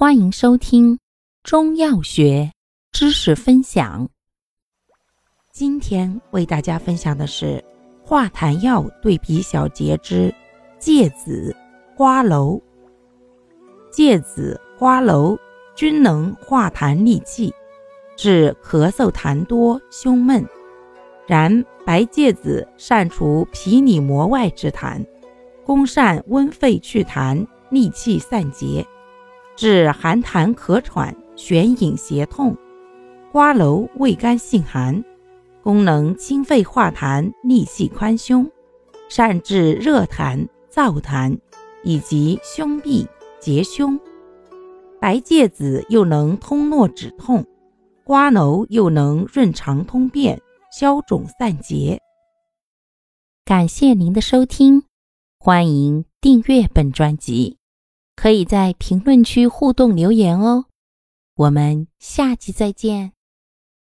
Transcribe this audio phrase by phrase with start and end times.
[0.00, 0.98] 欢迎收听
[1.42, 2.50] 中药学
[2.90, 4.08] 知识分享。
[5.52, 7.62] 今天为大家分享的是
[8.02, 10.34] 化痰药对比小节之
[10.78, 11.54] 芥子、
[11.94, 12.58] 花蒌。
[13.92, 15.38] 芥子、花蒌
[15.76, 17.52] 均能化痰利气，
[18.16, 20.42] 治咳嗽痰多、胸闷。
[21.26, 25.04] 然白芥子善除皮里膜外之痰，
[25.62, 28.82] 功善温肺祛痰、利气散结。
[29.60, 32.56] 治寒痰咳喘、眩饮胁痛，
[33.30, 35.04] 瓜蒌味甘性寒，
[35.62, 38.50] 功能清肺化痰、利气宽胸，
[39.10, 41.38] 善治热痰、燥痰
[41.84, 43.06] 以及胸痹、
[43.38, 44.00] 结胸。
[44.98, 47.44] 白芥子又能通络止痛，
[48.02, 50.40] 瓜蒌又能润肠通便、
[50.72, 52.00] 消肿散结。
[53.44, 54.84] 感谢您的收听，
[55.38, 57.59] 欢迎订阅本专辑。
[58.20, 60.66] 可以在评论区互动留言哦，
[61.36, 63.14] 我们下期再见。